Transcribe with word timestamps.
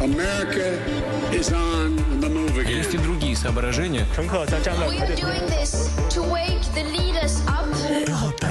America 0.00 1.09
Есть 1.32 2.94
и 2.94 2.98
другие 2.98 3.36
соображения. 3.36 4.04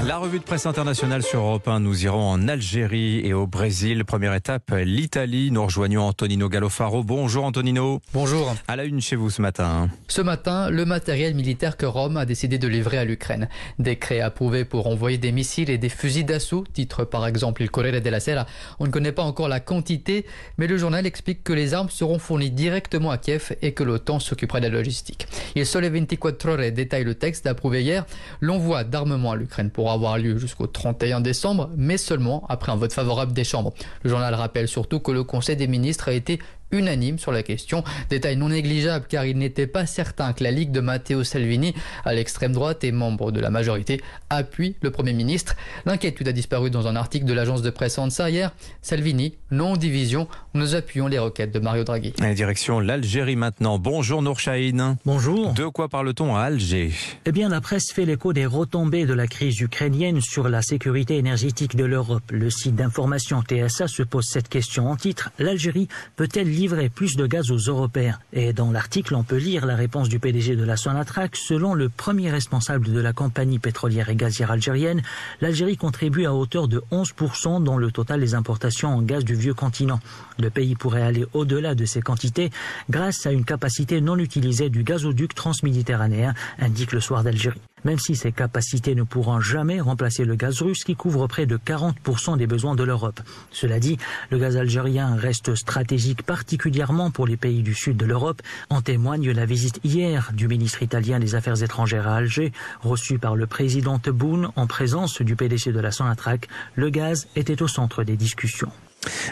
La 0.06 0.16
revue 0.16 0.38
de 0.38 0.44
presse 0.44 0.66
internationale 0.66 1.22
sur 1.22 1.40
Europe 1.40 1.68
1, 1.68 1.80
nous 1.80 2.04
irons 2.04 2.22
en 2.22 2.48
Algérie 2.48 3.20
et 3.24 3.34
au 3.34 3.46
Brésil. 3.46 4.04
Première 4.04 4.34
étape, 4.34 4.72
l'Italie. 4.84 5.50
Nous 5.50 5.64
rejoignons 5.64 6.02
Antonino 6.02 6.48
Gallofaro. 6.48 7.04
Bonjour 7.04 7.44
Antonino. 7.44 8.00
Bonjour. 8.14 8.54
À 8.66 8.76
la 8.76 8.84
une 8.84 9.00
chez 9.00 9.16
vous 9.16 9.30
ce 9.30 9.42
matin. 9.42 9.88
Ce 10.08 10.22
matin, 10.22 10.70
le 10.70 10.84
matériel 10.84 11.34
militaire 11.34 11.76
que 11.76 11.86
Rome 11.86 12.16
a 12.16 12.24
décidé 12.24 12.58
de 12.58 12.66
livrer 12.66 12.98
à 12.98 13.04
l'Ukraine. 13.04 13.48
Décret 13.78 14.20
approuvé 14.20 14.64
pour 14.64 14.86
envoyer 14.86 15.18
des 15.18 15.32
missiles 15.32 15.70
et 15.70 15.78
des 15.78 15.90
fusils 15.90 16.24
d'assaut, 16.24 16.64
titre 16.72 17.04
par 17.04 17.26
exemple 17.26 17.62
il 17.62 17.70
Corriere 17.70 18.00
della 18.00 18.20
Sera. 18.20 18.46
On 18.78 18.86
ne 18.86 18.90
connaît 18.90 19.12
pas 19.12 19.22
encore 19.22 19.48
la 19.48 19.60
quantité, 19.60 20.24
mais 20.56 20.66
le 20.66 20.78
journal 20.78 21.06
explique 21.06 21.44
que 21.44 21.52
les 21.52 21.74
armes 21.74 21.90
seront 21.90 22.18
fournies 22.18 22.50
directement 22.50 22.69
à 22.72 23.18
Kiev 23.18 23.56
et 23.62 23.72
que 23.72 23.82
l'OTAN 23.82 24.18
s'occupera 24.18 24.60
de 24.60 24.66
la 24.66 24.72
logistique. 24.72 25.26
Il 25.54 25.66
Sole 25.66 25.86
24 25.86 26.48
Ore 26.48 26.72
détaille 26.72 27.04
le 27.04 27.14
texte 27.14 27.46
approuvé 27.46 27.82
hier. 27.82 28.06
L'envoi 28.40 28.84
d'armement 28.84 29.32
à 29.32 29.36
l'Ukraine 29.36 29.70
pourra 29.70 29.94
avoir 29.94 30.18
lieu 30.18 30.38
jusqu'au 30.38 30.66
31 30.66 31.20
décembre, 31.20 31.70
mais 31.76 31.96
seulement 31.96 32.44
après 32.48 32.72
un 32.72 32.76
vote 32.76 32.92
favorable 32.92 33.32
des 33.32 33.44
chambres. 33.44 33.72
Le 34.02 34.10
journal 34.10 34.34
rappelle 34.34 34.68
surtout 34.68 35.00
que 35.00 35.12
le 35.12 35.24
Conseil 35.24 35.56
des 35.56 35.66
ministres 35.66 36.08
a 36.08 36.12
été 36.12 36.38
unanime 36.72 37.18
sur 37.18 37.32
la 37.32 37.42
question. 37.42 37.84
Détail 38.08 38.36
non 38.36 38.48
négligeable 38.48 39.06
car 39.08 39.24
il 39.24 39.38
n'était 39.38 39.66
pas 39.66 39.86
certain 39.86 40.32
que 40.32 40.44
la 40.44 40.50
Ligue 40.50 40.72
de 40.72 40.80
Matteo 40.80 41.24
Salvini, 41.24 41.74
à 42.04 42.14
l'extrême 42.14 42.52
droite 42.52 42.84
et 42.84 42.92
membre 42.92 43.32
de 43.32 43.40
la 43.40 43.50
majorité, 43.50 44.00
appuie 44.28 44.76
le 44.80 44.90
Premier 44.90 45.12
ministre. 45.12 45.56
L'inquiétude 45.86 46.28
a 46.28 46.32
disparu 46.32 46.70
dans 46.70 46.86
un 46.86 46.96
article 46.96 47.24
de 47.24 47.32
l'agence 47.32 47.62
de 47.62 47.70
presse 47.70 47.98
ANSA 47.98 48.30
hier. 48.30 48.52
Salvini, 48.82 49.34
non 49.50 49.76
division, 49.76 50.28
nous 50.54 50.74
appuyons 50.74 51.06
les 51.06 51.18
requêtes 51.18 51.52
de 51.52 51.58
Mario 51.58 51.84
Draghi. 51.84 52.12
Et 52.22 52.34
direction 52.34 52.80
l'Algérie 52.80 53.36
maintenant. 53.36 53.78
Bonjour 53.78 54.22
Nour 54.22 54.38
Chahine. 54.38 54.96
Bonjour. 55.04 55.52
De 55.52 55.66
quoi 55.66 55.88
parle-t-on 55.88 56.36
à 56.36 56.42
Alger? 56.42 56.92
Eh 57.26 57.32
bien, 57.32 57.48
la 57.48 57.60
presse 57.60 57.92
fait 57.92 58.04
l'écho 58.04 58.32
des 58.32 58.46
retombées 58.46 59.06
de 59.06 59.14
la 59.14 59.26
crise 59.26 59.60
ukrainienne 59.60 60.20
sur 60.20 60.48
la 60.48 60.62
sécurité 60.62 61.16
énergétique 61.16 61.76
de 61.76 61.84
l'Europe. 61.84 62.22
Le 62.30 62.50
site 62.50 62.74
d'information 62.76 63.42
TSA 63.42 63.88
se 63.88 64.02
pose 64.02 64.26
cette 64.26 64.48
question 64.48 64.88
en 64.88 64.96
titre. 64.96 65.30
L'Algérie 65.38 65.88
peut-elle 66.16 66.48
livrer 66.60 66.90
plus 66.90 67.16
de 67.16 67.26
gaz 67.26 67.50
aux 67.50 67.56
Européens 67.56 68.18
Et 68.34 68.52
dans 68.52 68.70
l'article, 68.70 69.14
on 69.14 69.22
peut 69.22 69.38
lire 69.38 69.64
la 69.64 69.76
réponse 69.76 70.10
du 70.10 70.18
PDG 70.18 70.56
de 70.56 70.64
la 70.64 70.76
Sonatrach. 70.76 71.30
Selon 71.32 71.72
le 71.72 71.88
premier 71.88 72.30
responsable 72.30 72.92
de 72.92 73.00
la 73.00 73.14
compagnie 73.14 73.58
pétrolière 73.58 74.10
et 74.10 74.14
gazière 74.14 74.50
algérienne, 74.50 75.00
l'Algérie 75.40 75.78
contribue 75.78 76.26
à 76.26 76.34
hauteur 76.34 76.68
de 76.68 76.82
11% 76.92 77.64
dans 77.64 77.78
le 77.78 77.90
total 77.90 78.20
des 78.20 78.34
importations 78.34 78.90
en 78.90 79.00
gaz 79.00 79.24
du 79.24 79.34
vieux 79.34 79.54
continent. 79.54 80.00
Le 80.38 80.50
pays 80.50 80.74
pourrait 80.74 81.00
aller 81.00 81.24
au-delà 81.32 81.74
de 81.74 81.86
ces 81.86 82.02
quantités 82.02 82.50
grâce 82.90 83.24
à 83.24 83.32
une 83.32 83.46
capacité 83.46 84.02
non 84.02 84.18
utilisée 84.18 84.68
du 84.68 84.82
gazoduc 84.82 85.34
transméditerranéen, 85.34 86.34
indique 86.58 86.92
le 86.92 87.00
soir 87.00 87.24
d'Algérie. 87.24 87.69
Même 87.84 87.98
si 87.98 88.16
ces 88.16 88.32
capacités 88.32 88.94
ne 88.94 89.02
pourront 89.02 89.40
jamais 89.40 89.80
remplacer 89.80 90.24
le 90.24 90.34
gaz 90.34 90.62
russe 90.62 90.84
qui 90.84 90.96
couvre 90.96 91.26
près 91.26 91.46
de 91.46 91.56
40% 91.56 92.36
des 92.36 92.46
besoins 92.46 92.74
de 92.74 92.84
l'Europe. 92.84 93.20
Cela 93.50 93.80
dit, 93.80 93.98
le 94.30 94.38
gaz 94.38 94.56
algérien 94.56 95.14
reste 95.16 95.54
stratégique 95.54 96.22
particulièrement 96.22 97.10
pour 97.10 97.26
les 97.26 97.36
pays 97.36 97.62
du 97.62 97.74
sud 97.74 97.96
de 97.96 98.06
l'Europe. 98.06 98.42
En 98.68 98.82
témoigne 98.82 99.30
la 99.30 99.46
visite 99.46 99.80
hier 99.84 100.30
du 100.34 100.48
ministre 100.48 100.82
italien 100.82 101.18
des 101.18 101.34
Affaires 101.34 101.62
étrangères 101.62 102.08
à 102.08 102.16
Alger, 102.16 102.52
reçu 102.82 103.18
par 103.18 103.36
le 103.36 103.46
président 103.46 103.98
Tebboune 103.98 104.50
en 104.56 104.66
présence 104.66 105.22
du 105.22 105.36
PDC 105.36 105.72
de 105.72 105.80
la 105.80 105.90
Sonatrach. 105.90 106.40
Le 106.74 106.90
gaz 106.90 107.28
était 107.36 107.62
au 107.62 107.68
centre 107.68 108.04
des 108.04 108.16
discussions. 108.16 108.70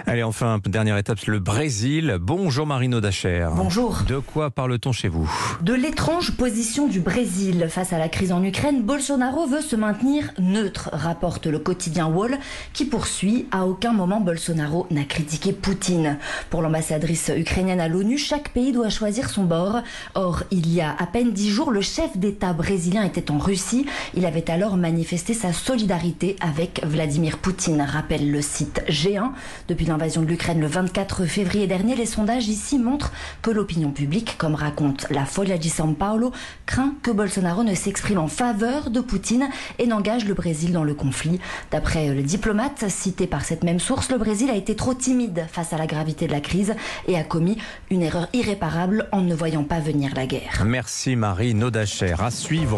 Allez, 0.07 0.23
enfin, 0.23 0.59
dernière 0.65 0.97
étape, 0.97 1.19
le 1.27 1.39
Brésil. 1.39 2.17
Bonjour 2.21 2.67
Marino 2.67 3.01
Dacher. 3.01 3.49
Bonjour. 3.55 4.03
De 4.07 4.19
quoi 4.19 4.51
parle-t-on 4.51 4.93
chez 4.93 5.09
vous? 5.09 5.31
De 5.61 5.75
l'étrange 5.75 6.33
position 6.33 6.89
du 6.89 7.01
Brésil 7.01 7.67
face 7.69 7.93
à 7.93 7.99
la 7.99 8.09
crise 8.09 8.33
en 8.33 8.43
Ukraine, 8.43 8.83
Bolsonaro 8.83 9.47
veut 9.47 9.61
se 9.61 9.77
maintenir 9.77 10.33
neutre, 10.39 10.89
rapporte 10.93 11.47
le 11.47 11.59
quotidien 11.59 12.07
Wall, 12.07 12.39
qui 12.73 12.87
poursuit 12.87 13.47
à 13.51 13.67
aucun 13.67 13.93
moment 13.93 14.21
Bolsonaro 14.21 14.87
n'a 14.91 15.05
critiqué 15.05 15.53
Poutine. 15.53 16.19
Pour 16.49 16.63
l'ambassadrice 16.63 17.31
ukrainienne 17.37 17.81
à 17.81 17.89
l'ONU, 17.89 18.17
chaque 18.17 18.51
pays 18.55 18.73
doit 18.73 18.89
choisir 18.89 19.29
son 19.29 19.45
bord. 19.45 19.83
Or, 20.15 20.45
il 20.51 20.73
y 20.73 20.81
a 20.81 20.97
à 20.99 21.07
peine 21.07 21.33
dix 21.33 21.51
jours, 21.51 21.71
le 21.71 21.83
chef 21.83 22.17
d'État 22.17 22.55
brésilien 22.55 23.03
était 23.05 23.31
en 23.31 23.39
Russie. 23.39 23.85
Il 24.15 24.25
avait 24.25 24.51
alors 24.51 24.79
manifesté 24.79 25.35
sa 25.35 25.53
solidarité 25.53 26.37
avec 26.41 26.81
Vladimir 26.85 27.37
Poutine, 27.37 27.83
rappelle 27.83 28.31
le 28.31 28.41
site 28.41 28.83
G1. 28.89 29.33
Depuis 29.67 29.87
l'invasion 29.87 30.23
de 30.23 30.27
l'Ukraine 30.27 30.61
le 30.61 30.67
24 30.67 31.25
février 31.25 31.67
dernier, 31.67 31.97
les 31.97 32.07
sondages 32.07 32.49
ici 32.49 32.79
montrent 32.79 33.13
que 33.43 33.51
l'opinion 33.51 33.91
publique, 33.91 34.37
comme 34.39 34.55
raconte 34.55 35.07
la 35.11 35.25
Folia 35.25 35.59
di 35.59 35.69
São 35.69 35.95
Paulo, 35.95 36.33
craint 36.67 36.95
que 37.03 37.11
Bolsonaro 37.11 37.65
ne 37.65 37.75
s'exprime 37.75 38.19
en 38.19 38.29
faveur 38.29 38.91
de 38.91 39.01
Poutine 39.01 39.49
et 39.79 39.87
n'engage 39.87 40.25
le 40.25 40.35
Brésil 40.35 40.73
dans 40.73 40.85
le 40.85 40.95
conflit. 40.95 41.41
D'après 41.71 42.15
le 42.15 42.23
diplomate 42.23 42.89
cité 42.89 43.27
par 43.27 43.45
cette 43.45 43.65
même 43.65 43.81
source, 43.81 44.11
le 44.11 44.19
Brésil 44.19 44.51
a 44.51 44.55
été 44.55 44.77
trop 44.77 44.95
timide 44.95 45.47
face 45.51 45.73
à 45.73 45.79
la 45.79 45.87
gravité 45.87 46.27
de 46.27 46.33
la 46.33 46.41
crise 46.41 46.75
et 47.07 47.17
a 47.17 47.25
commis 47.25 47.59
une 47.91 48.03
erreur 48.03 48.29
irréparable 48.33 49.09
en 49.13 49.23
ne 49.23 49.35
voyant 49.35 49.65
pas 49.65 49.81
venir 49.81 50.13
la 50.15 50.27
guerre. 50.27 50.63
Merci 50.65 51.17
Marie 51.17 51.55
Nodacher. 51.55 52.15
À 52.19 52.31
suivre. 52.31 52.77